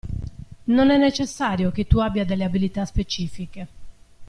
[0.65, 3.67] Non è necessario che tu abbia delle abilità specifiche.